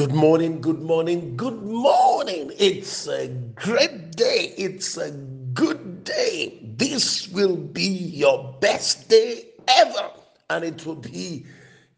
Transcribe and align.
Good 0.00 0.14
morning, 0.14 0.62
good 0.62 0.80
morning, 0.80 1.36
good 1.36 1.62
morning. 1.62 2.52
It's 2.58 3.06
a 3.06 3.28
great 3.54 4.12
day. 4.12 4.54
It's 4.56 4.96
a 4.96 5.10
good 5.52 6.04
day. 6.04 6.58
This 6.78 7.28
will 7.28 7.54
be 7.54 7.82
your 7.84 8.56
best 8.62 9.10
day 9.10 9.48
ever, 9.68 10.08
and 10.48 10.64
it 10.64 10.86
will 10.86 10.94
be 10.94 11.44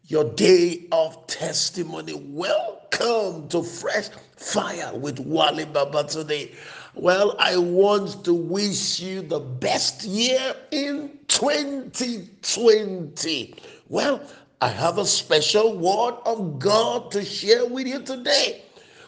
your 0.07 0.25
day 0.25 0.85
of 0.91 1.25
testimony. 1.27 2.13
Welcome 2.13 3.47
to 3.47 3.63
Fresh 3.63 4.09
Fire 4.35 4.91
with 4.97 5.21
Wale 5.21 5.65
Babatunde. 5.65 6.53
Well, 6.95 7.37
I 7.39 7.55
want 7.55 8.25
to 8.25 8.33
wish 8.33 8.99
you 8.99 9.21
the 9.21 9.39
best 9.39 10.03
year 10.03 10.53
in 10.71 11.19
2020. 11.29 13.55
Well, 13.87 14.21
I 14.63 14.69
have 14.69 14.97
a 14.97 15.05
special 15.05 15.77
word 15.77 16.15
of 16.25 16.57
God 16.57 17.11
to 17.11 17.25
share 17.25 17.65
with 17.65 17.85
you 17.85 18.01
today. 18.01 18.61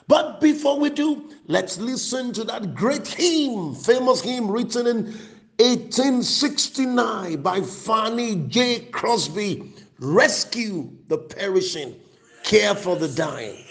But 0.06 0.42
before 0.42 0.78
we 0.78 0.90
do, 0.90 1.30
let's 1.48 1.78
listen 1.78 2.34
to 2.34 2.44
that 2.44 2.76
great 2.76 3.08
hymn, 3.08 3.74
famous 3.74 4.20
hymn 4.20 4.52
written 4.52 4.86
in 4.86 5.06
1869 5.60 7.42
by 7.42 7.62
Fanny 7.62 8.36
J. 8.50 8.82
Crosby 8.92 9.72
Rescue 10.00 10.92
the 11.08 11.20
Perishing, 11.20 11.96
Care 12.44 12.76
for 12.76 12.98
the 12.98 13.08
Dying. 13.08 13.65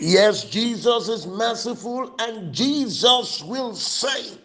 Yes, 0.00 0.44
Jesus 0.44 1.08
is 1.08 1.26
merciful 1.28 2.14
and 2.18 2.52
Jesus 2.52 3.40
will 3.44 3.72
save. 3.74 4.36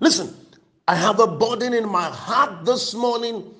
Listen, 0.00 0.34
I 0.88 0.96
have 0.96 1.20
a 1.20 1.26
burden 1.26 1.72
in 1.72 1.88
my 1.88 2.10
heart 2.10 2.64
this 2.64 2.94
morning 2.94 3.54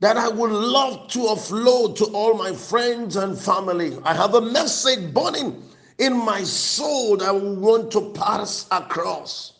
that 0.00 0.18
I 0.18 0.28
would 0.28 0.50
love 0.50 1.08
to 1.12 1.20
offload 1.20 1.96
to 1.96 2.04
all 2.06 2.34
my 2.34 2.52
friends 2.52 3.16
and 3.16 3.38
family. 3.38 3.96
I 4.04 4.12
have 4.12 4.34
a 4.34 4.40
message 4.40 5.14
burning 5.14 5.62
in 5.98 6.14
my 6.14 6.42
soul 6.42 7.16
that 7.16 7.28
I 7.28 7.32
want 7.32 7.90
to 7.92 8.12
pass 8.12 8.66
across. 8.70 9.55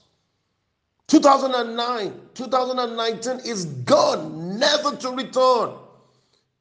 2009, 1.08 2.20
2019 2.34 3.40
is 3.48 3.66
gone, 3.84 4.58
never 4.58 4.96
to 4.96 5.10
return. 5.10 5.74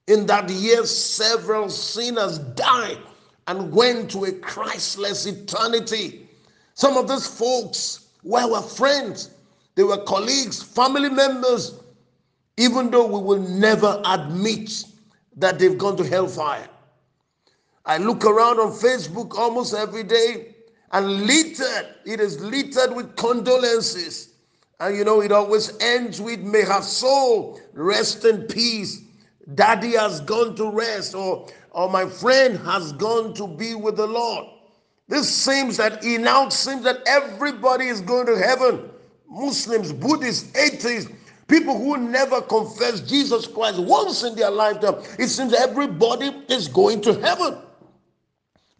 In 0.07 0.27
that 0.27 0.49
year, 0.49 0.85
several 0.85 1.69
sinners 1.69 2.37
died 2.37 2.99
and 3.47 3.71
went 3.71 4.11
to 4.11 4.25
a 4.25 4.31
Christless 4.31 5.25
eternity. 5.25 6.27
Some 6.75 6.95
of 6.95 7.07
these 7.07 7.25
folks 7.25 8.07
were 8.23 8.41
our 8.41 8.61
friends, 8.61 9.31
they 9.75 9.83
were 9.83 10.03
colleagues, 10.03 10.61
family 10.61 11.09
members, 11.09 11.79
even 12.57 12.91
though 12.91 13.07
we 13.07 13.21
will 13.21 13.41
never 13.41 14.01
admit 14.05 14.83
that 15.37 15.59
they've 15.59 15.77
gone 15.77 15.97
to 15.97 16.03
hellfire. 16.03 16.67
I 17.85 17.97
look 17.97 18.25
around 18.25 18.59
on 18.59 18.71
Facebook 18.71 19.37
almost 19.37 19.73
every 19.73 20.03
day 20.03 20.55
and 20.91 21.23
littered, 21.27 21.95
it 22.05 22.19
is 22.19 22.39
littered 22.39 22.95
with 22.95 23.15
condolences. 23.15 24.34
And 24.79 24.97
you 24.97 25.03
know, 25.03 25.21
it 25.21 25.31
always 25.31 25.77
ends 25.79 26.19
with, 26.21 26.41
may 26.41 26.61
her 26.61 26.81
soul 26.81 27.59
rest 27.73 28.25
in 28.25 28.43
peace. 28.43 29.01
Daddy 29.53 29.91
has 29.91 30.21
gone 30.21 30.55
to 30.55 30.69
rest, 30.69 31.15
or 31.15 31.47
or 31.71 31.89
my 31.89 32.07
friend 32.07 32.57
has 32.59 32.93
gone 32.93 33.33
to 33.33 33.47
be 33.47 33.75
with 33.75 33.97
the 33.97 34.07
Lord. 34.07 34.47
This 35.07 35.29
seems 35.29 35.77
that 35.77 36.03
it 36.03 36.21
now 36.21 36.49
seems 36.49 36.83
that 36.83 36.99
everybody 37.05 37.87
is 37.87 38.01
going 38.01 38.25
to 38.25 38.37
heaven. 38.37 38.89
Muslims, 39.29 39.91
Buddhists, 39.93 40.55
atheists, 40.55 41.11
people 41.47 41.77
who 41.77 41.97
never 41.97 42.41
confess 42.41 43.01
Jesus 43.01 43.45
Christ 43.45 43.79
once 43.79 44.23
in 44.23 44.35
their 44.35 44.49
lifetime. 44.49 45.03
It 45.19 45.27
seems 45.27 45.53
everybody 45.53 46.27
is 46.47 46.67
going 46.67 47.01
to 47.01 47.13
heaven. 47.19 47.57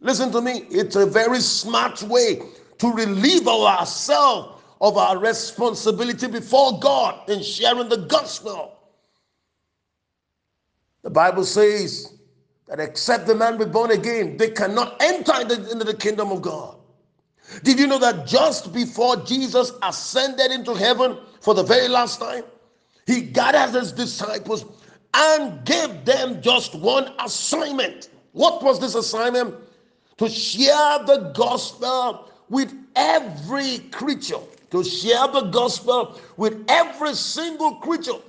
Listen 0.00 0.32
to 0.32 0.40
me, 0.40 0.66
it's 0.70 0.96
a 0.96 1.06
very 1.06 1.40
smart 1.40 2.02
way 2.02 2.40
to 2.78 2.92
relieve 2.92 3.46
ourselves 3.46 4.55
of 4.80 4.96
our 4.96 5.18
responsibility 5.18 6.26
before 6.26 6.78
God 6.78 7.28
in 7.28 7.42
sharing 7.42 7.88
the 7.88 7.98
gospel. 7.98 8.78
The 11.02 11.10
Bible 11.10 11.44
says 11.44 12.14
that 12.66 12.80
except 12.80 13.26
the 13.26 13.34
man 13.34 13.58
be 13.58 13.64
born 13.64 13.92
again, 13.92 14.36
they 14.36 14.50
cannot 14.50 15.00
enter 15.00 15.40
into 15.40 15.84
the 15.84 15.94
kingdom 15.94 16.32
of 16.32 16.42
God. 16.42 16.76
Did 17.62 17.78
you 17.78 17.86
know 17.86 17.98
that 18.00 18.26
just 18.26 18.72
before 18.72 19.16
Jesus 19.16 19.72
ascended 19.82 20.50
into 20.50 20.74
heaven 20.74 21.18
for 21.40 21.54
the 21.54 21.62
very 21.62 21.88
last 21.88 22.18
time, 22.18 22.42
he 23.06 23.22
gathered 23.22 23.78
his 23.78 23.92
disciples 23.92 24.64
and 25.14 25.64
gave 25.64 26.04
them 26.04 26.42
just 26.42 26.74
one 26.74 27.12
assignment. 27.20 28.10
What 28.32 28.62
was 28.62 28.80
this 28.80 28.94
assignment? 28.94 29.54
To 30.18 30.28
share 30.28 30.98
the 31.04 31.32
gospel 31.34 32.30
with 32.48 32.74
every 32.96 33.78
creature, 33.90 34.40
to 34.70 34.84
share 34.84 35.28
the 35.28 35.42
gospel 35.42 36.20
with 36.36 36.64
every 36.68 37.14
single 37.14 37.76
creature. 37.76 38.20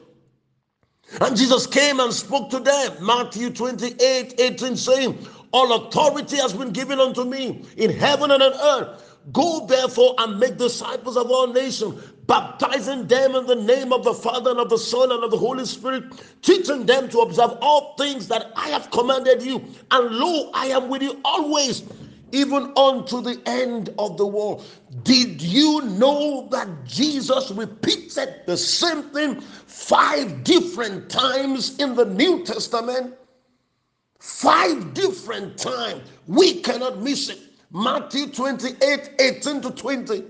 And 1.21 1.37
Jesus 1.37 1.65
came 1.67 1.99
and 1.99 2.13
spoke 2.13 2.49
to 2.51 2.59
them. 2.59 3.05
Matthew 3.05 3.49
28 3.49 4.35
18 4.39 4.75
saying, 4.75 5.27
All 5.51 5.87
authority 5.87 6.37
has 6.37 6.53
been 6.53 6.71
given 6.71 6.99
unto 6.99 7.23
me 7.23 7.65
in 7.77 7.91
heaven 7.91 8.31
and 8.31 8.43
on 8.43 8.53
earth. 8.53 9.03
Go 9.33 9.65
therefore 9.65 10.15
and 10.19 10.39
make 10.39 10.57
disciples 10.57 11.17
of 11.17 11.29
all 11.29 11.47
nations, 11.47 12.01
baptizing 12.27 13.07
them 13.07 13.35
in 13.35 13.45
the 13.45 13.55
name 13.55 13.91
of 13.91 14.03
the 14.03 14.13
Father 14.13 14.51
and 14.51 14.59
of 14.59 14.69
the 14.69 14.77
Son 14.77 15.11
and 15.11 15.23
of 15.23 15.31
the 15.31 15.37
Holy 15.37 15.65
Spirit, 15.65 16.03
teaching 16.41 16.85
them 16.85 17.09
to 17.09 17.19
observe 17.19 17.57
all 17.61 17.95
things 17.97 18.27
that 18.29 18.51
I 18.55 18.69
have 18.69 18.89
commanded 18.91 19.43
you. 19.43 19.65
And 19.91 20.15
lo, 20.15 20.49
I 20.53 20.67
am 20.67 20.87
with 20.87 21.01
you 21.01 21.19
always 21.25 21.83
even 22.31 22.73
unto 22.77 23.21
the 23.21 23.41
end 23.45 23.93
of 23.97 24.17
the 24.17 24.25
world. 24.25 24.65
Did 25.03 25.41
you 25.41 25.81
know 25.81 26.47
that 26.51 26.67
Jesus 26.85 27.51
repeated 27.51 28.41
the 28.45 28.57
same 28.57 29.03
thing 29.03 29.41
five 29.41 30.43
different 30.43 31.09
times 31.09 31.77
in 31.77 31.95
the 31.95 32.05
New 32.05 32.43
Testament? 32.43 33.15
Five 34.19 34.93
different 34.93 35.57
times. 35.57 36.01
We 36.27 36.61
cannot 36.61 36.99
miss 36.99 37.29
it. 37.29 37.39
Matthew 37.71 38.27
28 38.27 39.11
18 39.19 39.61
to 39.61 39.71
20. 39.71 40.23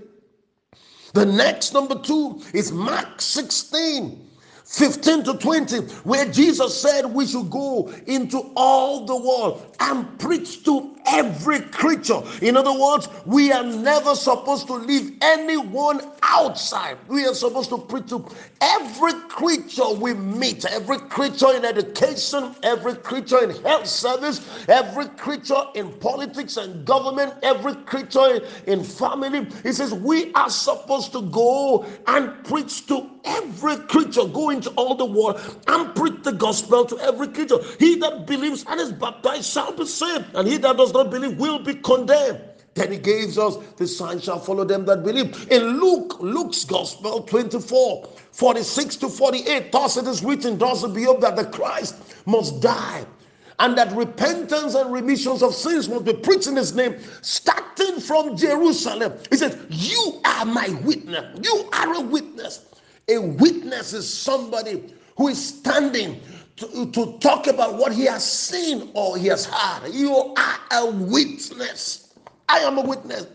The 1.14 1.26
next 1.26 1.72
number 1.72 1.98
two 1.98 2.42
is 2.52 2.70
Mark 2.70 3.20
16 3.20 4.28
15 4.68 5.24
to 5.24 5.34
20, 5.38 5.78
where 6.04 6.30
Jesus 6.30 6.78
said 6.78 7.06
we 7.06 7.26
should 7.26 7.50
go 7.50 7.90
into 8.06 8.52
all 8.54 9.06
the 9.06 9.16
world 9.16 9.74
and 9.80 10.18
preach 10.18 10.62
to 10.64 10.94
every 11.08 11.60
creature. 11.60 12.20
In 12.42 12.56
other 12.56 12.72
words, 12.72 13.08
we 13.26 13.52
are 13.52 13.64
never 13.64 14.14
supposed 14.14 14.66
to 14.68 14.74
leave 14.74 15.16
anyone 15.22 16.00
outside. 16.22 16.98
We 17.08 17.26
are 17.26 17.34
supposed 17.34 17.70
to 17.70 17.78
preach 17.78 18.08
to 18.08 18.26
every 18.60 19.12
creature 19.28 19.88
we 19.90 20.14
meet, 20.14 20.64
every 20.66 20.98
creature 20.98 21.54
in 21.54 21.64
education, 21.64 22.54
every 22.62 22.94
creature 22.96 23.42
in 23.42 23.50
health 23.62 23.86
service, 23.86 24.66
every 24.68 25.06
creature 25.08 25.62
in 25.74 25.92
politics 25.94 26.56
and 26.56 26.84
government, 26.84 27.34
every 27.42 27.74
creature 27.74 28.40
in 28.66 28.84
family. 28.84 29.46
He 29.62 29.72
says 29.72 29.94
we 29.94 30.32
are 30.34 30.50
supposed 30.50 31.12
to 31.12 31.22
go 31.22 31.86
and 32.06 32.44
preach 32.44 32.86
to 32.86 33.08
every 33.24 33.76
creature, 33.76 34.24
go 34.24 34.50
into 34.50 34.70
all 34.70 34.94
the 34.94 35.04
world 35.04 35.40
and 35.66 35.94
preach 35.94 36.22
the 36.22 36.32
gospel 36.32 36.84
to 36.86 36.98
every 37.00 37.28
creature. 37.28 37.58
He 37.78 37.96
that 37.96 38.26
believes 38.26 38.64
and 38.68 38.80
is 38.80 38.92
baptized 38.92 39.44
shall 39.44 39.72
be 39.72 39.86
saved, 39.86 40.24
and 40.34 40.48
he 40.48 40.56
that 40.58 40.76
does 40.76 40.92
not 40.98 41.10
believe 41.10 41.38
will 41.38 41.58
be 41.58 41.74
condemned. 41.74 42.40
Then 42.74 42.92
he 42.92 42.98
gives 42.98 43.38
us 43.38 43.56
the 43.76 43.86
sign 43.86 44.20
shall 44.20 44.38
follow 44.38 44.64
them 44.64 44.84
that 44.86 45.02
believe. 45.02 45.50
In 45.50 45.80
Luke, 45.80 46.18
Luke's 46.20 46.64
Gospel 46.64 47.22
24, 47.22 48.08
46 48.32 48.96
to 48.96 49.08
48, 49.08 49.72
thus 49.72 49.96
it 49.96 50.06
is 50.06 50.22
written, 50.22 50.58
thus 50.58 50.84
it 50.84 50.94
be 50.94 51.04
hope 51.04 51.20
that 51.22 51.34
the 51.34 51.44
Christ 51.44 51.96
must 52.26 52.60
die 52.60 53.04
and 53.58 53.76
that 53.76 53.92
repentance 53.96 54.74
and 54.74 54.92
remissions 54.92 55.42
of 55.42 55.54
sins 55.54 55.88
must 55.88 56.04
be 56.04 56.12
preached 56.12 56.46
in 56.46 56.54
his 56.56 56.74
name, 56.74 56.96
starting 57.22 57.98
from 58.00 58.36
Jerusalem. 58.36 59.12
He 59.30 59.36
said, 59.36 59.58
You 59.68 60.20
are 60.24 60.44
my 60.44 60.68
witness. 60.84 61.40
You 61.42 61.68
are 61.72 61.94
a 61.94 62.00
witness. 62.00 62.66
A 63.08 63.18
witness 63.18 63.92
is 63.92 64.08
somebody 64.12 64.94
who 65.16 65.28
is 65.28 65.48
standing 65.48 66.20
to, 66.58 66.90
to 66.90 67.18
talk 67.18 67.46
about 67.46 67.74
what 67.76 67.92
he 67.92 68.04
has 68.04 68.30
seen 68.30 68.90
or 68.94 69.16
he 69.16 69.28
has 69.28 69.46
heard. 69.46 69.92
You 69.92 70.34
are 70.36 70.60
a 70.72 70.86
witness. 70.90 72.14
I 72.48 72.58
am 72.60 72.78
a 72.78 72.82
witness. 72.82 73.26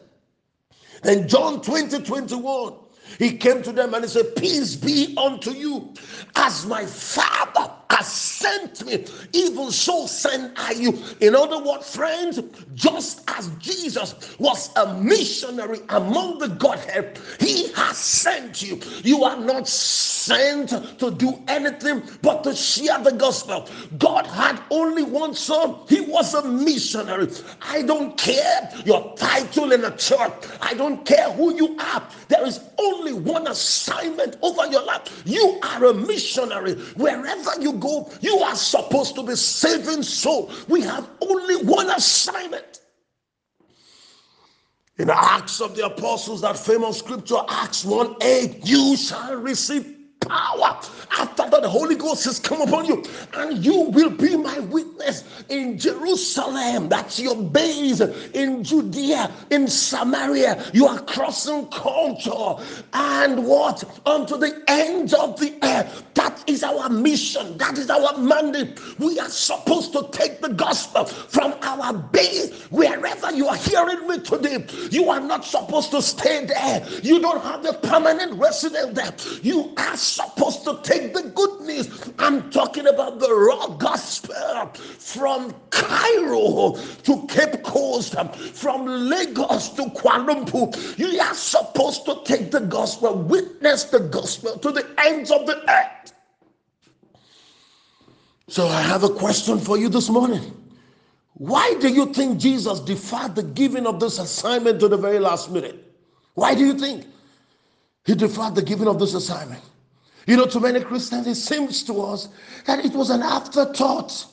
Then 1.03 1.27
John 1.27 1.61
20, 1.61 2.03
21, 2.03 2.73
he 3.19 3.37
came 3.37 3.61
to 3.63 3.71
them 3.71 3.93
and 3.93 4.03
he 4.03 4.09
said, 4.09 4.35
Peace 4.35 4.75
be 4.75 5.15
unto 5.17 5.51
you, 5.51 5.93
as 6.35 6.65
my 6.65 6.85
Father 6.85 7.71
has 7.94 8.12
sent 8.12 8.86
me, 8.86 9.06
even 9.34 9.72
so 9.72 10.07
send 10.07 10.54
I 10.57 10.74
you. 10.74 11.00
In 11.22 11.36
other 11.36 11.63
words, 11.63 11.95
friends, 11.95 12.40
just 12.75 13.24
as 13.30 13.50
Jesus 13.60 14.38
was 14.40 14.72
a 14.78 14.94
missionary 14.95 15.80
among 15.90 16.40
the 16.40 16.50
Godhead, 16.50 17.19
he 17.40 17.72
has 17.74 17.98
sent 17.98 18.62
you. 18.62 18.80
You 19.04 19.24
are 19.24 19.38
not 19.40 19.68
sent 19.68 20.69
to 21.00 21.12
do 21.12 21.42
anything 21.48 22.04
but 22.22 22.44
to 22.44 22.56
share 22.56 23.00
the 23.00 23.12
gospel. 23.13 23.68
God 23.98 24.25
had 24.28 24.62
only 24.72 25.04
one 25.04 25.34
son, 25.36 25.78
he 25.88 26.01
was 26.01 26.34
a 26.34 26.44
missionary. 26.48 27.28
I 27.62 27.84
don't 27.84 28.18
care 28.18 28.72
your 28.86 29.16
title 29.18 29.72
in 29.72 29.81
the 29.81 29.92
church, 29.92 30.34
I 30.62 30.74
don't 30.74 31.06
care 31.06 31.31
who 31.31 31.56
you 31.56 31.78
are. 31.80 32.07
There 32.30 32.45
is 32.45 32.60
only 32.80 33.13
one 33.13 33.48
assignment 33.48 34.38
over 34.42 34.66
your 34.68 34.84
life. 34.84 35.24
You 35.25 35.60
are 35.63 35.86
a 35.86 35.94
missionary. 35.94 36.75
Wherever 36.95 37.51
you 37.62 37.74
go, 37.83 38.09
you 38.21 38.39
are 38.39 38.56
supposed 38.56 39.15
to 39.15 39.24
be 39.24 39.35
saving 39.35 40.01
soul. 40.01 40.51
We 40.68 40.81
have 40.81 41.07
only 41.21 41.57
one 41.63 41.89
assignment. 41.89 42.80
In 44.97 45.09
Acts 45.09 45.59
of 45.59 45.75
the 45.75 45.85
Apostles, 45.85 46.41
that 46.41 46.57
famous 46.57 47.00
scripture, 47.00 47.39
Acts 47.50 47.83
1 47.83 48.15
8, 48.21 48.59
you 48.63 48.95
shall 48.95 49.35
receive 49.35 49.93
power 50.27 50.79
after 51.19 51.49
that 51.49 51.61
the 51.61 51.69
Holy 51.69 51.95
Ghost 51.95 52.25
has 52.25 52.39
come 52.39 52.61
upon 52.61 52.85
you, 52.85 53.03
and 53.33 53.63
you 53.63 53.81
will 53.89 54.09
be 54.09 54.35
my 54.35 54.59
witness 54.59 55.23
in 55.49 55.77
Jerusalem. 55.77 56.89
That's 56.89 57.19
your 57.19 57.35
base 57.35 58.01
in 58.33 58.63
Judea, 58.63 59.31
in 59.51 59.67
Samaria. 59.67 60.63
You 60.73 60.87
are 60.87 60.99
crossing 61.01 61.67
culture 61.67 62.63
and 62.93 63.45
what 63.45 63.83
unto 64.05 64.37
the 64.37 64.63
ends 64.67 65.13
of 65.13 65.39
the 65.39 65.57
earth. 65.63 66.03
That 66.15 66.43
is 66.47 66.63
our 66.63 66.89
mission. 66.89 67.57
That 67.57 67.77
is 67.77 67.89
our 67.89 68.17
mandate. 68.17 68.79
We 68.99 69.19
are 69.19 69.29
supposed 69.29 69.93
to 69.93 70.07
take 70.11 70.41
the 70.41 70.49
gospel 70.49 71.05
from 71.05 71.53
our 71.61 71.93
base 71.93 72.51
wherever 72.71 73.31
you 73.31 73.47
are 73.47 73.55
hearing 73.55 74.07
me 74.07 74.19
today. 74.19 74.65
You 74.91 75.09
are 75.09 75.19
not 75.21 75.45
supposed 75.45 75.91
to 75.91 76.01
stay 76.01 76.45
there. 76.45 76.85
You 77.01 77.19
don't 77.21 77.41
have 77.41 77.65
a 77.65 77.73
permanent 77.73 78.33
residence 78.33 78.95
there. 78.95 79.13
You 79.41 79.73
are 79.77 79.97
supposed 80.15 80.63
to 80.65 80.80
take 80.83 81.13
the 81.13 81.24
good 81.24 81.62
news. 81.62 82.12
I'm 82.19 82.50
talking 82.51 82.88
about 82.88 83.19
the 83.19 83.33
raw 83.33 83.68
gospel 83.68 84.71
from 85.00 85.54
Cairo 85.69 86.75
to 87.04 87.27
Cape 87.27 87.63
Coast, 87.63 88.15
from 88.54 88.86
Lagos 88.86 89.69
to 89.69 89.83
Kuala 89.83 90.45
Lumpur. 90.45 90.98
You 90.98 91.19
are 91.19 91.33
supposed 91.33 92.06
to 92.06 92.21
take 92.24 92.51
the 92.51 92.62
gospel, 92.62 93.15
witness 93.15 93.86
the 93.86 94.00
gospel 94.00 94.57
to 94.60 94.71
the 94.71 94.88
ends 95.00 95.31
of 95.31 95.45
the 95.45 95.57
earth. 95.69 96.13
So 98.48 98.68
I 98.68 98.81
have 98.81 99.04
a 99.04 99.09
question 99.09 99.57
for 99.57 99.77
you 99.77 99.89
this 99.89 100.09
morning. 100.09 100.54
Why 101.36 101.74
do 101.80 101.89
you 101.89 102.13
think 102.13 102.39
Jesus 102.39 102.80
deferred 102.80 103.36
the 103.36 103.44
giving 103.44 103.88
of 103.88 104.00
this 104.00 104.19
assignment 104.19 104.80
to 104.81 104.88
the 104.88 104.98
very 104.98 105.18
last 105.18 105.50
minute? 105.50 105.92
Why 106.36 106.54
do 106.54 106.63
you 106.63 106.77
think 106.77 107.07
he 108.06 108.13
deferred 108.13 108.54
the 108.54 108.62
giving 108.62 108.88
of 108.88 109.00
this 109.00 109.16
assignment? 109.16 109.63
You 110.25 110.37
know, 110.37 110.45
to 110.45 110.59
many 110.59 110.81
Christians, 110.81 111.27
it 111.27 111.35
seems 111.35 111.83
to 111.83 112.01
us 112.01 112.29
that 112.65 112.83
it 112.85 112.93
was 112.93 113.09
an 113.09 113.21
afterthought. 113.21 114.25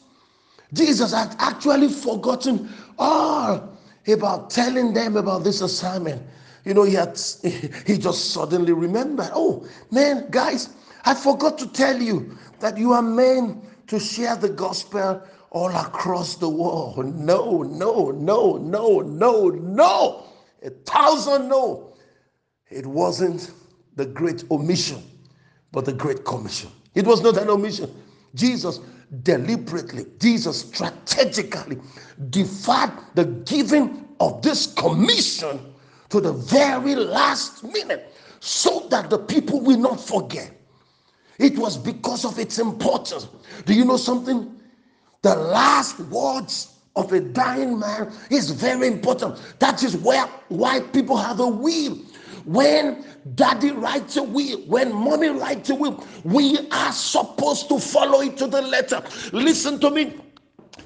Jesus 0.72 1.12
had 1.12 1.34
actually 1.38 1.88
forgotten 1.88 2.72
all 2.98 3.76
about 4.06 4.50
telling 4.50 4.92
them 4.92 5.16
about 5.16 5.42
this 5.42 5.60
assignment. 5.62 6.22
You 6.64 6.75
know, 6.75 6.84
he 6.84 6.94
had 6.94 7.19
he 7.87 7.98
just 7.98 8.31
suddenly 8.32 8.72
remembered. 8.72 9.31
Oh 9.34 9.66
man, 9.90 10.28
guys, 10.31 10.69
I 11.04 11.14
forgot 11.14 11.58
to 11.58 11.66
tell 11.66 12.00
you 12.00 12.37
that 12.60 12.78
you 12.78 12.92
are 12.92 13.02
meant 13.02 13.88
to 13.88 13.98
share 13.98 14.37
the 14.37 14.48
gospel 14.48 15.22
all 15.50 15.70
across 15.70 16.37
the 16.37 16.48
world. 16.48 17.04
No, 17.16 17.62
no, 17.62 18.12
no, 18.12 18.56
no, 18.58 19.00
no, 19.00 19.48
no. 19.48 20.25
A 20.62 20.70
thousand 20.70 21.48
no. 21.48 21.94
It 22.69 22.87
wasn't 22.87 23.50
the 23.96 24.06
great 24.06 24.44
omission 24.52 25.02
but 25.72 25.84
the 25.84 25.93
Great 25.93 26.25
Commission. 26.25 26.70
It 26.94 27.06
was 27.06 27.22
not 27.22 27.37
an 27.37 27.49
omission. 27.49 27.94
Jesus 28.34 28.81
deliberately, 29.22 30.06
Jesus 30.19 30.61
strategically 30.61 31.78
deferred 32.31 32.93
the 33.14 33.25
giving 33.46 34.08
of 34.20 34.43
this 34.43 34.72
commission 34.75 35.75
to 36.11 36.20
the 36.20 36.32
very 36.32 36.94
last 36.94 37.64
minute 37.64 38.14
so 38.40 38.87
that 38.90 39.11
the 39.11 39.19
people 39.19 39.61
will 39.61 39.78
not 39.78 40.00
forget. 40.00 40.52
It 41.38 41.58
was 41.58 41.76
because 41.76 42.25
of 42.25 42.38
its 42.38 42.58
importance. 42.58 43.28
Do 43.64 43.73
you 43.73 43.84
know 43.84 43.96
something? 43.96 44.61
The 45.23 45.34
last 45.34 45.99
words 46.00 46.76
of 46.96 47.12
a 47.12 47.20
dying 47.20 47.78
man 47.78 48.12
is 48.31 48.50
very 48.50 48.88
important. 48.88 49.40
That 49.58 49.82
is 49.82 49.96
where 49.96 50.26
why 50.49 50.81
people 50.81 51.16
have 51.16 51.40
a 51.40 51.46
will 51.46 51.99
when 52.44 53.04
daddy 53.34 53.70
writes 53.70 54.16
a 54.16 54.22
will, 54.22 54.60
when 54.62 54.92
mommy 54.94 55.28
writes 55.28 55.70
a 55.70 55.75
will, 55.75 56.04
we 56.25 56.58
are 56.70 56.92
supposed 56.92 57.69
to 57.69 57.78
follow 57.78 58.20
it 58.20 58.37
to 58.38 58.46
the 58.46 58.62
letter. 58.62 59.02
Listen 59.32 59.78
to 59.81 59.90
me. 59.90 60.16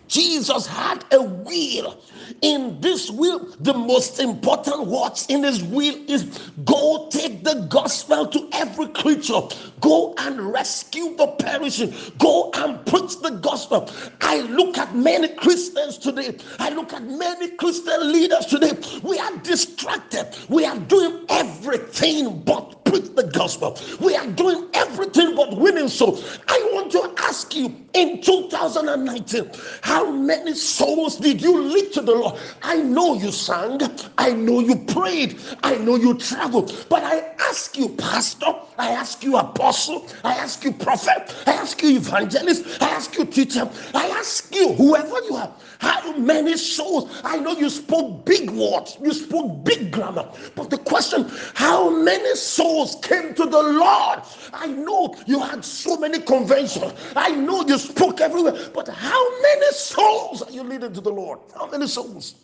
Jesus 0.08 0.66
had 0.66 1.04
a 1.12 1.22
will. 1.22 1.98
In 2.42 2.80
this 2.80 3.10
will, 3.10 3.54
the 3.60 3.74
most 3.74 4.20
important 4.20 4.86
words 4.86 5.26
in 5.28 5.42
his 5.42 5.62
will 5.62 5.96
is 6.08 6.24
go 6.64 7.08
take 7.10 7.44
the 7.44 7.66
gospel 7.70 8.26
to 8.26 8.48
every 8.52 8.88
creature, 8.88 9.40
go 9.80 10.14
and 10.18 10.52
rescue 10.52 11.16
the 11.16 11.28
perishing, 11.38 11.94
go 12.18 12.50
and 12.54 12.84
preach 12.86 13.18
the 13.20 13.30
gospel. 13.42 13.90
I 14.20 14.40
look 14.42 14.78
at 14.78 14.94
many 14.94 15.28
Christians 15.28 15.98
today, 15.98 16.36
I 16.58 16.70
look 16.70 16.92
at 16.92 17.02
many 17.04 17.50
Christian 17.50 18.12
leaders 18.12 18.46
today. 18.46 18.72
We 19.02 19.18
are 19.18 19.36
distracted, 19.38 20.34
we 20.48 20.64
are 20.64 20.78
doing 20.78 21.24
everything 21.28 22.42
but 22.42 22.84
preach 22.84 23.14
the 23.14 23.24
gospel. 23.24 23.78
We 24.00 24.14
are 24.16 24.26
doing 24.26 24.68
everything 24.74 25.34
but 25.34 25.56
winning 25.56 25.88
souls. 25.88 26.38
I 26.48 26.58
want 26.72 26.92
to 26.92 27.13
ask 27.34 27.56
you 27.56 27.74
in 27.94 28.22
2019, 28.22 29.50
how 29.82 30.08
many 30.12 30.54
souls 30.54 31.16
did 31.16 31.42
you 31.42 31.60
lead 31.62 31.92
to 31.92 32.00
the 32.00 32.12
Lord? 32.12 32.38
I 32.62 32.76
know 32.76 33.14
you 33.14 33.32
sang, 33.32 33.80
I 34.18 34.30
know 34.32 34.60
you 34.60 34.76
prayed, 34.76 35.36
I 35.64 35.74
know 35.78 35.96
you 35.96 36.14
traveled, 36.16 36.86
but 36.88 37.02
I 37.02 37.32
ask 37.50 37.76
you, 37.76 37.88
Pastor, 37.96 38.54
I 38.78 38.90
ask 38.92 39.24
you, 39.24 39.36
Apostle, 39.36 40.06
I 40.22 40.34
ask 40.34 40.62
you, 40.62 40.72
Prophet, 40.72 41.34
I 41.48 41.54
ask 41.54 41.82
you, 41.82 41.96
Evangelist, 41.96 42.80
I 42.80 42.90
ask 42.90 43.16
you, 43.18 43.24
Teacher, 43.24 43.68
I 43.94 44.06
ask 44.10 44.54
you, 44.54 44.72
whoever 44.74 45.18
you 45.28 45.34
are, 45.34 45.52
how 45.84 46.16
many 46.16 46.56
souls? 46.56 47.20
I 47.24 47.38
know 47.38 47.52
you 47.52 47.68
spoke 47.68 48.24
big 48.24 48.50
words, 48.50 48.96
you 49.02 49.12
spoke 49.12 49.64
big 49.64 49.90
grammar, 49.90 50.26
but 50.54 50.70
the 50.70 50.78
question, 50.78 51.30
how 51.54 51.90
many 51.90 52.34
souls 52.36 52.96
came 53.02 53.34
to 53.34 53.44
the 53.44 53.62
Lord? 53.62 54.20
I 54.54 54.66
know 54.66 55.14
you 55.26 55.40
had 55.40 55.62
so 55.62 55.98
many 55.98 56.20
conventions, 56.20 56.94
I 57.14 57.32
know 57.32 57.66
you 57.66 57.76
spoke 57.76 58.22
everywhere, 58.22 58.70
but 58.72 58.88
how 58.88 59.40
many 59.42 59.72
souls 59.72 60.40
are 60.42 60.50
you 60.50 60.62
leading 60.62 60.94
to 60.94 61.02
the 61.02 61.12
Lord? 61.12 61.40
How 61.54 61.70
many 61.70 61.86
souls? 61.86 62.36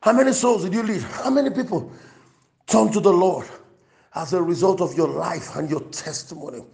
How 0.00 0.12
many 0.12 0.32
souls 0.32 0.64
did 0.64 0.72
you 0.72 0.82
lead? 0.82 1.02
How 1.02 1.30
many 1.30 1.50
people 1.50 1.92
turned 2.66 2.94
to 2.94 3.00
the 3.00 3.12
Lord 3.12 3.46
as 4.14 4.32
a 4.32 4.42
result 4.42 4.80
of 4.80 4.96
your 4.96 5.08
life 5.08 5.56
and 5.56 5.68
your 5.68 5.82
testimony? 5.90 6.64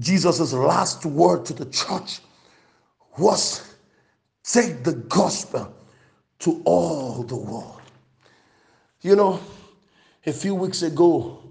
Jesus' 0.00 0.52
last 0.52 1.06
word 1.06 1.44
to 1.46 1.52
the 1.52 1.66
church 1.66 2.20
was 3.18 3.71
Take 4.44 4.84
the 4.84 4.94
gospel 4.94 5.74
to 6.40 6.62
all 6.64 7.22
the 7.22 7.36
world. 7.36 7.80
You 9.00 9.16
know, 9.16 9.40
a 10.26 10.32
few 10.32 10.54
weeks 10.54 10.82
ago, 10.82 11.42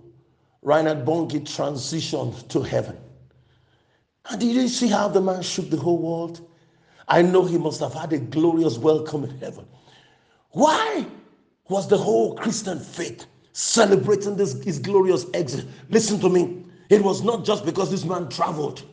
Reinhard 0.62 1.06
Bonnke 1.06 1.42
transitioned 1.42 2.48
to 2.50 2.62
heaven. 2.62 2.98
And 4.30 4.40
did 4.40 4.56
you 4.56 4.68
see 4.68 4.88
how 4.88 5.08
the 5.08 5.22
man 5.22 5.42
shook 5.42 5.70
the 5.70 5.78
whole 5.78 5.98
world? 5.98 6.48
I 7.08 7.22
know 7.22 7.44
he 7.44 7.58
must 7.58 7.80
have 7.80 7.94
had 7.94 8.14
a 8.14 8.20
glorious 8.20 8.78
welcome 8.78 9.24
in 9.24 9.38
heaven. 9.40 9.66
Why 10.52 11.06
was 11.68 11.88
the 11.88 11.98
whole 11.98 12.36
Christian 12.36 12.80
faith 12.80 13.26
celebrating 13.54 14.36
this 14.36 14.62
his 14.64 14.80
glorious 14.80 15.26
exit. 15.34 15.66
Listen 15.90 16.20
to 16.20 16.30
me. 16.30 16.64
It 16.90 17.02
was 17.02 17.22
not 17.22 17.46
just 17.46 17.66
because 17.66 17.90
this 17.90 18.06
man 18.06 18.30
traveled. 18.30 18.84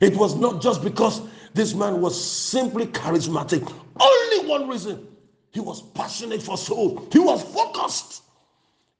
It 0.00 0.16
was 0.16 0.34
not 0.34 0.60
just 0.60 0.82
because 0.82 1.22
this 1.54 1.74
man 1.74 2.00
was 2.00 2.22
simply 2.22 2.86
charismatic. 2.86 3.62
Only 3.98 4.48
one 4.48 4.68
reason. 4.68 5.06
He 5.52 5.60
was 5.60 5.82
passionate 5.94 6.42
for 6.42 6.58
soul. 6.58 7.06
He 7.12 7.20
was 7.20 7.42
focused. 7.42 8.22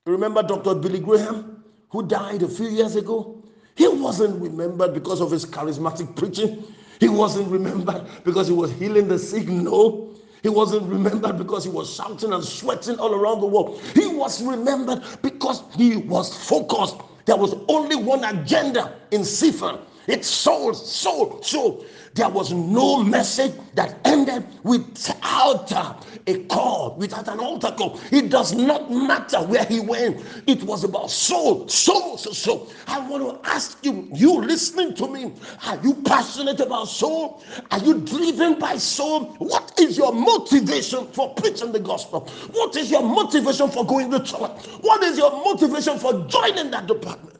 Remember 0.06 0.42
Dr. 0.42 0.76
Billy 0.76 1.00
Graham, 1.00 1.64
who 1.90 2.06
died 2.06 2.42
a 2.42 2.48
few 2.48 2.68
years 2.68 2.94
ago? 2.94 3.42
He 3.74 3.88
wasn't 3.88 4.40
remembered 4.40 4.94
because 4.94 5.20
of 5.20 5.32
his 5.32 5.44
charismatic 5.44 6.14
preaching. 6.14 6.62
He 7.00 7.08
wasn't 7.08 7.48
remembered 7.48 8.06
because 8.22 8.46
he 8.46 8.54
was 8.54 8.70
healing 8.72 9.08
the 9.08 9.18
sick. 9.18 9.48
No. 9.48 10.14
He 10.44 10.48
wasn't 10.48 10.84
remembered 10.88 11.38
because 11.38 11.64
he 11.64 11.70
was 11.70 11.92
shouting 11.92 12.32
and 12.32 12.44
sweating 12.44 12.98
all 12.98 13.14
around 13.14 13.40
the 13.40 13.46
world. 13.46 13.80
He 13.94 14.06
was 14.06 14.42
remembered 14.42 15.02
because 15.22 15.64
he 15.74 15.96
was 15.96 16.46
focused. 16.46 16.96
There 17.24 17.36
was 17.36 17.54
only 17.68 17.96
one 17.96 18.22
agenda 18.22 18.94
in 19.10 19.22
Cephal. 19.22 19.80
It's 20.06 20.28
soul, 20.28 20.74
soul, 20.74 21.42
soul. 21.42 21.84
There 22.14 22.28
was 22.28 22.52
no 22.52 23.02
message 23.02 23.52
that 23.74 23.98
ended 24.04 24.46
without 24.62 25.72
uh, 25.72 25.94
a 26.26 26.44
call, 26.44 26.94
without 26.96 27.26
an 27.28 27.40
altar 27.40 27.72
call. 27.76 27.98
It 28.12 28.30
does 28.30 28.54
not 28.54 28.90
matter 28.90 29.38
where 29.42 29.64
he 29.64 29.80
went. 29.80 30.20
It 30.46 30.62
was 30.62 30.84
about 30.84 31.10
soul, 31.10 31.68
soul, 31.68 32.16
soul, 32.18 32.34
soul. 32.34 32.72
I 32.86 33.00
want 33.08 33.42
to 33.42 33.50
ask 33.50 33.78
you, 33.84 34.08
you 34.14 34.40
listening 34.42 34.94
to 34.94 35.08
me, 35.08 35.32
are 35.66 35.78
you 35.82 35.94
passionate 36.04 36.60
about 36.60 36.88
soul? 36.88 37.42
Are 37.70 37.78
you 37.80 38.00
driven 38.00 38.58
by 38.58 38.76
soul? 38.76 39.34
What 39.38 39.78
is 39.80 39.98
your 39.98 40.12
motivation 40.12 41.08
for 41.08 41.34
preaching 41.34 41.72
the 41.72 41.80
gospel? 41.80 42.28
What 42.52 42.76
is 42.76 42.90
your 42.90 43.02
motivation 43.02 43.70
for 43.70 43.84
going 43.84 44.10
to 44.12 44.20
church? 44.20 44.66
What 44.82 45.02
is 45.02 45.18
your 45.18 45.32
motivation 45.32 45.98
for 45.98 46.26
joining 46.28 46.70
that 46.70 46.86
department? 46.86 47.33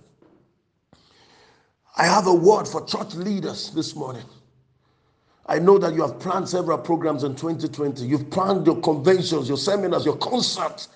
I 1.96 2.06
have 2.06 2.26
a 2.26 2.34
word 2.34 2.66
for 2.66 2.84
church 2.84 3.14
leaders 3.14 3.70
this 3.70 3.94
morning. 3.94 4.24
I 5.46 5.58
know 5.58 5.78
that 5.78 5.94
you 5.94 6.02
have 6.02 6.18
planned 6.18 6.48
several 6.48 6.78
programs 6.78 7.22
in 7.22 7.36
2020. 7.36 8.04
You've 8.04 8.30
planned 8.30 8.66
your 8.66 8.80
conventions, 8.80 9.48
your 9.48 9.58
seminars, 9.58 10.04
your 10.04 10.16
concerts, 10.16 10.88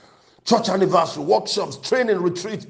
church 0.45 0.69
anniversary, 0.69 1.23
workshops, 1.23 1.77
training, 1.77 2.19
retreat. 2.21 2.67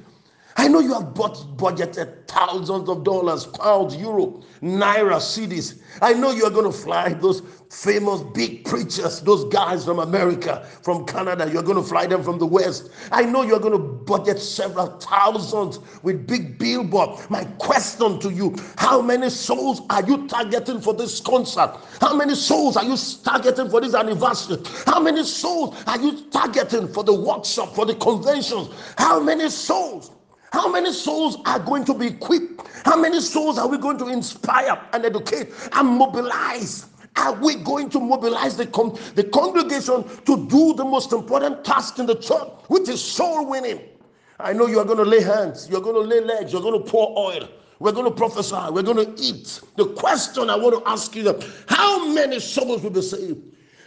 I 0.59 0.67
know 0.67 0.81
you 0.81 0.93
have 0.93 1.15
budgeted 1.15 2.27
thousands 2.27 2.89
of 2.89 3.05
dollars, 3.05 3.47
pounds, 3.47 3.95
euro, 3.95 4.43
naira, 4.61 5.19
cedis. 5.19 5.79
I 6.03 6.15
know 6.15 6.33
you 6.33 6.45
are 6.47 6.51
going 6.51 6.71
to 6.71 6.77
fly 6.77 7.13
those 7.13 7.43
famous 7.71 8.23
big 8.35 8.65
preachers, 8.65 9.21
those 9.21 9.45
guys 9.53 9.85
from 9.85 10.01
America, 10.01 10.67
from 10.83 11.07
Canada. 11.07 11.49
You're 11.49 11.63
going 11.63 11.77
to 11.77 11.89
fly 11.89 12.09
them 12.09 12.25
from 12.25 12.41
the 12.41 12.47
West. 12.47 12.91
I 13.13 13.23
know 13.23 13.43
you're 13.43 13.61
going 13.61 13.75
to 13.75 13.79
budget 13.79 14.41
several 14.41 14.99
thousands 14.99 15.79
with 16.03 16.27
big 16.27 16.59
billboard. 16.59 17.31
My 17.31 17.45
question 17.59 18.19
to 18.19 18.31
you 18.33 18.57
how 18.79 19.01
many 19.01 19.31
souls 19.31 19.83
are 19.91 20.05
you 20.09 20.27
targeting 20.27 20.81
for 20.81 20.93
this 20.93 21.21
concert? 21.21 21.79
How 22.01 22.17
many 22.17 22.35
souls 22.35 22.77
are 22.77 22.85
you 22.85 22.97
targeting 23.23 23.71
for 23.71 23.81
this 23.81 23.95
anniversary? 23.95 24.57
How 24.87 24.99
many 24.99 25.23
souls 25.23 25.81
are 25.87 26.01
you 26.01 26.29
targeting 26.33 26.93
for 26.93 27.05
the 27.05 27.15
workshop, 27.15 27.77
for 27.77 27.87
the 27.87 27.95
conventions? 27.95 28.71
How 28.97 29.21
many 29.21 29.51
souls? 29.51 30.11
How 30.53 30.71
many 30.71 30.93
souls 30.93 31.39
are 31.47 31.59
going 31.59 31.85
to 31.85 31.95
be 31.95 32.07
equipped? 32.09 32.67
How 32.85 32.97
many 33.01 33.21
souls 33.21 33.59
are 33.59 33.69
we 33.69 33.79
going 33.79 33.99
to 33.99 34.09
inspire 34.09 34.81
and 34.93 35.05
educate 35.05 35.53
and 35.73 35.89
mobilize? 35.89 36.87
Are 37.17 37.35
we 37.35 37.57
going 37.57 37.91
to 37.91 38.01
mobilize 38.01 38.57
the, 38.57 38.67
con- 38.67 38.99
the 39.15 39.25
congregation 39.25 40.05
to 40.25 40.47
do 40.49 40.75
the 40.75 40.85
most 40.85 41.13
important 41.13 41.65
task 41.65 41.99
in 41.99 42.07
the 42.07 42.15
church, 42.15 42.49
which 42.69 42.89
is 42.89 43.03
soul 43.03 43.47
winning? 43.47 43.81
I 44.41 44.53
know 44.53 44.67
you 44.67 44.79
are 44.79 44.85
going 44.85 44.99
to 44.99 45.05
lay 45.05 45.21
hands, 45.21 45.69
you're 45.69 45.81
going 45.81 45.97
to 45.97 46.01
lay 46.01 46.21
legs, 46.21 46.53
you're 46.53 46.63
going 46.63 46.81
to 46.83 46.89
pour 46.89 47.19
oil. 47.19 47.49
We're 47.81 47.93
going 47.93 48.07
to 48.07 48.11
prophesy. 48.11 48.57
We're 48.71 48.83
going 48.83 49.15
to 49.15 49.23
eat. 49.23 49.61
The 49.77 49.87
question 49.87 50.51
I 50.51 50.57
want 50.57 50.83
to 50.83 50.91
ask 50.91 51.15
you: 51.15 51.41
How 51.69 52.09
many 52.09 52.41
souls 52.41 52.83
will 52.83 52.91
be 52.91 53.03
saved? 53.03 53.41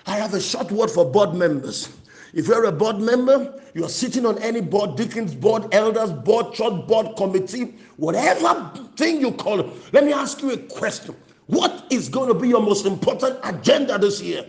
I 0.06 0.16
have 0.16 0.34
a 0.34 0.42
short 0.42 0.72
word 0.72 0.90
for 0.90 1.06
board 1.06 1.34
members. 1.34 1.90
If 2.34 2.48
you're 2.48 2.66
a 2.66 2.72
board 2.72 3.00
member, 3.00 3.62
you 3.74 3.84
are 3.84 3.90
sitting 3.90 4.26
on 4.26 4.38
any 4.40 4.62
board, 4.62 4.96
deacons 4.96 5.36
board, 5.36 5.74
elders 5.74 6.12
board, 6.12 6.54
church 6.54 6.88
board, 6.88 7.16
committee, 7.18 7.76
whatever 7.98 8.72
thing 8.96 9.20
you 9.20 9.32
call 9.32 9.60
it. 9.60 9.94
Let 9.94 10.06
me 10.06 10.14
ask 10.14 10.42
you 10.42 10.52
a 10.52 10.58
question. 10.58 11.16
What 11.48 11.86
is 11.90 12.08
going 12.08 12.30
to 12.30 12.34
be 12.34 12.48
your 12.48 12.62
most 12.62 12.86
important 12.86 13.40
agenda 13.44 13.98
this 13.98 14.22
year? 14.22 14.46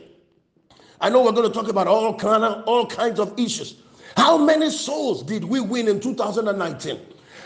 I 1.00 1.08
know 1.08 1.24
we're 1.24 1.32
going 1.32 1.50
to 1.50 1.54
talk 1.54 1.68
about 1.68 1.88
all 1.88 2.14
kind 2.14 2.44
of 2.44 2.64
all 2.66 2.86
kinds 2.86 3.18
of 3.18 3.36
issues. 3.38 3.82
How 4.16 4.38
many 4.38 4.70
souls 4.70 5.24
did 5.24 5.42
we 5.42 5.60
win 5.60 5.88
in 5.88 5.98
2019? 5.98 7.00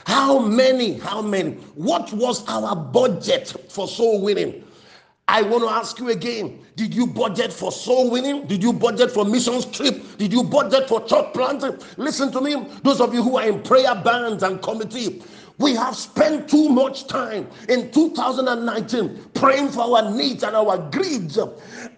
How 0.06 0.38
many? 0.38 0.98
How 0.98 1.22
many? 1.22 1.52
What 1.74 2.12
was 2.12 2.46
our 2.46 2.76
budget 2.76 3.54
for 3.70 3.88
soul 3.88 4.20
winning? 4.20 4.62
I 5.28 5.42
want 5.42 5.64
to 5.64 5.68
ask 5.70 5.98
you 5.98 6.10
again 6.10 6.64
Did 6.76 6.94
you 6.94 7.06
budget 7.06 7.52
for 7.52 7.72
soul 7.72 8.10
winning? 8.10 8.46
Did 8.46 8.62
you 8.62 8.72
budget 8.72 9.10
for 9.10 9.24
missions 9.24 9.66
trip? 9.66 10.18
Did 10.18 10.32
you 10.32 10.44
budget 10.44 10.88
for 10.88 11.04
church 11.04 11.32
planting? 11.32 11.78
Listen 11.96 12.30
to 12.32 12.40
me, 12.40 12.54
those 12.82 13.00
of 13.00 13.12
you 13.12 13.22
who 13.22 13.36
are 13.38 13.48
in 13.48 13.62
prayer 13.62 13.94
bands 13.94 14.42
and 14.42 14.62
committee, 14.62 15.22
we 15.58 15.74
have 15.74 15.96
spent 15.96 16.48
too 16.48 16.68
much 16.68 17.06
time 17.06 17.48
in 17.68 17.90
2019 17.90 19.30
praying 19.34 19.70
for 19.70 19.82
our 19.82 20.14
needs 20.14 20.42
and 20.42 20.54
our 20.54 20.76
greeds, 20.90 21.38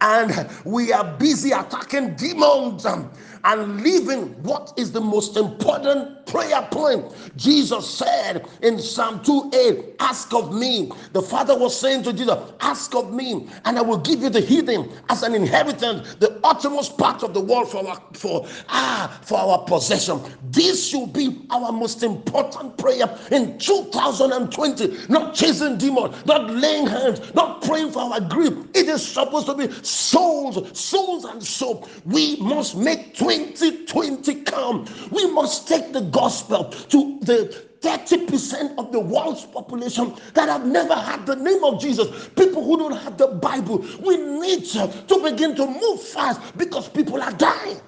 and 0.00 0.48
we 0.64 0.92
are 0.92 1.16
busy 1.18 1.50
attacking 1.50 2.14
demons 2.14 2.86
and 2.86 3.82
leaving 3.82 4.28
what 4.42 4.72
is 4.76 4.92
the 4.92 5.00
most 5.00 5.36
important 5.36 6.17
prayer 6.28 6.62
point. 6.70 7.04
Jesus 7.36 7.88
said 7.88 8.46
in 8.62 8.78
Psalm 8.78 9.20
2:8, 9.20 9.96
Ask 10.00 10.32
of 10.34 10.54
me. 10.54 10.92
The 11.12 11.22
Father 11.22 11.56
was 11.58 11.78
saying 11.78 12.04
to 12.04 12.12
Jesus, 12.12 12.36
Ask 12.60 12.94
of 12.94 13.12
me, 13.12 13.48
and 13.64 13.78
I 13.78 13.82
will 13.82 13.98
give 13.98 14.22
you 14.22 14.30
the 14.30 14.40
hidden 14.40 14.90
as 15.08 15.22
an 15.22 15.34
inheritance, 15.34 16.14
the 16.16 16.38
uttermost 16.44 16.96
part 16.98 17.22
of 17.22 17.34
the 17.34 17.40
world 17.40 17.70
for 17.70 17.86
our 17.86 18.00
for 18.12 18.46
ah 18.68 19.18
for 19.22 19.38
our 19.38 19.64
possession. 19.64 20.20
This 20.50 20.88
should 20.88 21.12
be 21.12 21.46
our 21.50 21.72
most 21.72 22.02
important 22.02 22.76
prayer 22.78 23.08
in 23.30 23.58
2020. 23.58 25.06
Not 25.08 25.34
chasing 25.34 25.78
demons, 25.78 26.24
not 26.26 26.50
laying 26.50 26.86
hands, 26.86 27.34
not 27.34 27.62
praying 27.62 27.92
for 27.92 28.00
our 28.00 28.20
grief. 28.20 28.52
It 28.74 28.88
is 28.88 29.06
supposed 29.06 29.46
to 29.46 29.54
be 29.54 29.70
souls, 29.82 30.78
souls 30.78 31.24
and 31.24 31.42
soul. 31.42 31.88
We 32.04 32.36
must 32.36 32.76
make 32.76 33.14
2020 33.14 34.42
come. 34.42 34.86
We 35.10 35.30
must 35.32 35.68
take 35.68 35.92
the 35.92 36.00
gospel 36.18 36.64
to 36.64 37.20
the 37.20 37.68
30% 37.80 38.76
of 38.76 38.90
the 38.90 38.98
world's 38.98 39.44
population 39.44 40.12
that 40.34 40.48
have 40.48 40.66
never 40.66 40.94
had 40.94 41.24
the 41.26 41.36
name 41.36 41.62
of 41.62 41.80
Jesus, 41.80 42.28
people 42.30 42.64
who 42.64 42.76
don't 42.76 42.96
have 42.96 43.16
the 43.16 43.28
Bible. 43.28 43.78
We 44.00 44.16
need 44.16 44.64
to, 44.66 45.20
begin 45.22 45.54
to 45.54 45.66
move 45.66 46.02
fast 46.02 46.40
because 46.58 46.88
people 46.88 47.22
are 47.22 47.32
dying. 47.32 47.80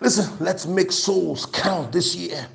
Listen, 0.00 0.36
let's 0.40 0.66
make 0.66 0.90
souls 0.90 1.46
count 1.46 1.92
this 1.92 2.16
year. 2.16 2.46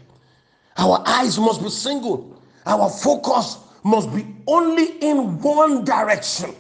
Our 0.78 1.02
eyes 1.06 1.40
must 1.40 1.64
be 1.64 1.70
single, 1.70 2.42
our 2.66 2.90
focus 2.90 3.58
must 3.84 4.14
be 4.14 4.26
only 4.48 4.98
in 5.00 5.40
one 5.40 5.86
direction. 5.86 6.54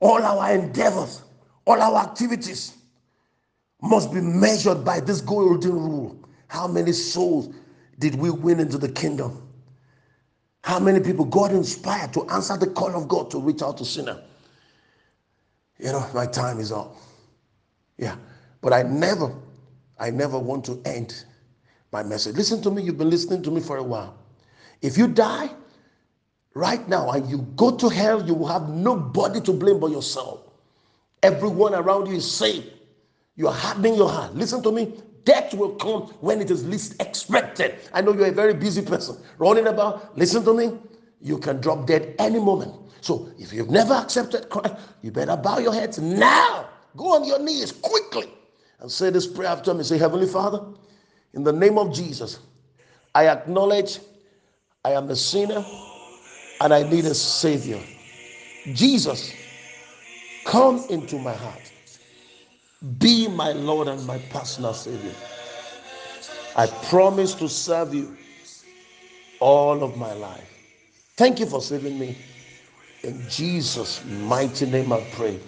All 0.00 0.22
our 0.22 0.52
endeavors, 0.52 1.22
all 1.64 1.80
our 1.80 2.02
activities 2.06 2.76
must 3.84 4.12
be 4.12 4.20
measured 4.20 4.84
by 4.84 5.00
this 5.00 5.20
golden 5.20 5.72
rule. 5.72 6.18
How 6.48 6.66
many 6.66 6.92
souls 6.92 7.54
did 7.98 8.14
we 8.14 8.30
win 8.30 8.60
into 8.60 8.78
the 8.78 8.88
kingdom? 8.88 9.42
How 10.62 10.78
many 10.80 11.00
people 11.00 11.26
God 11.26 11.52
inspired 11.52 12.12
to 12.14 12.28
answer 12.30 12.56
the 12.56 12.68
call 12.68 12.96
of 12.96 13.08
God 13.08 13.30
to 13.32 13.38
reach 13.38 13.62
out 13.62 13.76
to 13.78 13.84
sinner? 13.84 14.22
You 15.78 15.92
know, 15.92 16.08
my 16.14 16.26
time 16.26 16.58
is 16.60 16.72
up. 16.72 16.96
Yeah. 17.98 18.16
But 18.62 18.72
I 18.72 18.82
never, 18.82 19.34
I 19.98 20.10
never 20.10 20.38
want 20.38 20.64
to 20.66 20.80
end 20.86 21.24
my 21.92 22.02
message. 22.02 22.36
Listen 22.36 22.62
to 22.62 22.70
me, 22.70 22.82
you've 22.82 22.98
been 22.98 23.10
listening 23.10 23.42
to 23.42 23.50
me 23.50 23.60
for 23.60 23.76
a 23.76 23.82
while. 23.82 24.16
If 24.82 24.96
you 24.96 25.08
die 25.08 25.50
right 26.54 26.86
now 26.88 27.10
and 27.10 27.28
you 27.28 27.38
go 27.56 27.76
to 27.76 27.88
hell, 27.88 28.26
you 28.26 28.34
will 28.34 28.48
have 28.48 28.68
nobody 28.70 29.40
to 29.42 29.52
blame 29.52 29.80
but 29.80 29.90
yourself. 29.90 30.40
Everyone 31.22 31.74
around 31.74 32.06
you 32.06 32.14
is 32.16 32.30
saved. 32.30 32.70
You 33.36 33.48
are 33.48 33.54
hardening 33.54 33.94
your 33.94 34.08
heart. 34.08 34.34
Listen 34.34 34.62
to 34.62 34.72
me. 34.72 34.94
Death 35.24 35.54
will 35.54 35.74
come 35.76 36.02
when 36.20 36.40
it 36.40 36.50
is 36.50 36.66
least 36.66 37.00
expected. 37.00 37.76
I 37.92 38.00
know 38.00 38.12
you're 38.12 38.26
a 38.26 38.32
very 38.32 38.54
busy 38.54 38.82
person 38.82 39.16
running 39.38 39.66
about. 39.66 40.16
Listen 40.16 40.44
to 40.44 40.54
me. 40.54 40.78
You 41.20 41.38
can 41.38 41.60
drop 41.60 41.86
dead 41.86 42.14
any 42.18 42.38
moment. 42.38 42.74
So 43.00 43.28
if 43.38 43.52
you've 43.52 43.70
never 43.70 43.94
accepted 43.94 44.48
Christ, 44.50 44.74
you 45.02 45.10
better 45.10 45.36
bow 45.36 45.58
your 45.58 45.74
heads 45.74 45.98
now. 45.98 46.68
Go 46.96 47.14
on 47.14 47.24
your 47.24 47.38
knees 47.38 47.72
quickly 47.72 48.28
and 48.80 48.90
say 48.90 49.10
this 49.10 49.26
prayer 49.26 49.48
after 49.48 49.74
me. 49.74 49.82
Say, 49.82 49.98
Heavenly 49.98 50.26
Father, 50.26 50.62
in 51.32 51.42
the 51.42 51.52
name 51.52 51.78
of 51.78 51.92
Jesus, 51.92 52.40
I 53.14 53.28
acknowledge 53.28 54.00
I 54.84 54.92
am 54.92 55.10
a 55.10 55.16
sinner 55.16 55.64
and 56.60 56.72
I 56.72 56.82
need 56.88 57.06
a 57.06 57.14
Savior. 57.14 57.80
Jesus, 58.72 59.32
come 60.44 60.84
into 60.90 61.18
my 61.18 61.32
heart 61.32 61.63
Be 62.98 63.28
my 63.28 63.52
Lord 63.52 63.88
and 63.88 64.04
my 64.06 64.18
personal 64.30 64.74
Savior. 64.74 65.14
I 66.56 66.66
promise 66.66 67.34
to 67.34 67.48
serve 67.48 67.94
you 67.94 68.16
all 69.40 69.82
of 69.82 69.96
my 69.96 70.12
life. 70.12 70.50
Thank 71.16 71.40
you 71.40 71.46
for 71.46 71.62
saving 71.62 71.98
me. 71.98 72.16
In 73.02 73.22
Jesus' 73.28 74.04
mighty 74.04 74.66
name 74.66 74.92
I 74.92 75.00
pray. 75.12 75.40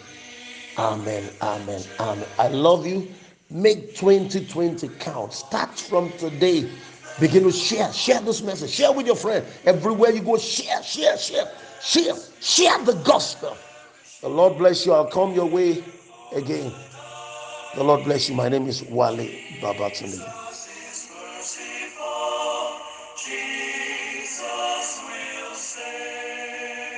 Amen. 0.79 1.29
Amen. 1.43 1.83
Amen. 2.01 2.27
I 2.39 2.49
love 2.49 2.87
you. 2.87 3.09
Make 3.51 3.95
2020 3.97 4.89
count. 4.99 5.33
Start 5.33 5.79
from 5.79 6.11
today. 6.13 6.71
Begin 7.21 7.45
to 7.45 7.53
share. 7.53 7.93
Share 7.93 8.21
this 8.21 8.43
message. 8.43 8.71
Share 8.71 8.93
with 8.93 9.07
your 9.07 9.17
friend. 9.17 9.45
Everywhere 9.65 10.11
you 10.11 10.23
go, 10.23 10.37
share, 10.37 10.83
share, 10.83 11.17
share, 11.17 11.51
share, 11.83 12.15
share 12.41 12.85
the 12.85 12.95
gospel. 13.05 13.57
The 14.21 14.29
Lord 14.29 14.59
bless 14.59 14.85
you. 14.87 14.93
I'll 14.93 15.07
come 15.07 15.33
your 15.33 15.47
way 15.47 15.85
again. 16.33 16.73
The 17.77 17.85
Lord 17.85 18.05
bless 18.05 18.29
you. 18.31 18.37
My 18.37 18.51
name 18.51 18.69
is 18.69 18.85
Wale 18.85 19.31
Babatunde. 19.63 20.46